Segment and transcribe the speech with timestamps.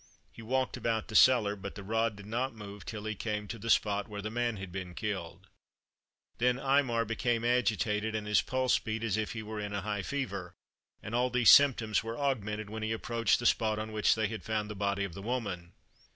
[0.31, 3.59] He walked about the cellar, but the rod did not move till he came to
[3.59, 5.45] the spot where the man had been killed.
[6.39, 10.01] Then Aymar became agitated, and his pulse beat as if he were in a high
[10.01, 10.55] fever;
[11.03, 14.41] and all these symptoms were augmented when he approached the spot on which they had
[14.43, 15.73] found the body of the woman.